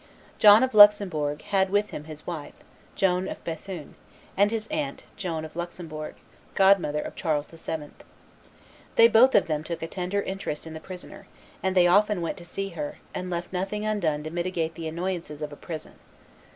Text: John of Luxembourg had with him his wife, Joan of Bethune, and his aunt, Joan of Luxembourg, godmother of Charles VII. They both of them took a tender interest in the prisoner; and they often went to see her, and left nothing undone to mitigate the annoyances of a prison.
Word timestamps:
John 0.39 0.63
of 0.63 0.73
Luxembourg 0.73 1.43
had 1.43 1.69
with 1.69 1.91
him 1.91 2.05
his 2.05 2.25
wife, 2.25 2.55
Joan 2.95 3.27
of 3.27 3.43
Bethune, 3.43 3.93
and 4.35 4.49
his 4.49 4.65
aunt, 4.69 5.03
Joan 5.15 5.45
of 5.45 5.55
Luxembourg, 5.55 6.15
godmother 6.55 7.01
of 7.03 7.15
Charles 7.15 7.45
VII. 7.49 7.91
They 8.95 9.07
both 9.07 9.35
of 9.35 9.45
them 9.45 9.63
took 9.63 9.83
a 9.83 9.87
tender 9.87 10.23
interest 10.23 10.65
in 10.65 10.73
the 10.73 10.79
prisoner; 10.79 11.27
and 11.61 11.77
they 11.77 11.85
often 11.85 12.21
went 12.21 12.37
to 12.37 12.45
see 12.45 12.69
her, 12.69 12.97
and 13.13 13.29
left 13.29 13.53
nothing 13.53 13.85
undone 13.85 14.23
to 14.23 14.31
mitigate 14.31 14.73
the 14.73 14.87
annoyances 14.87 15.39
of 15.43 15.53
a 15.53 15.55
prison. 15.55 15.93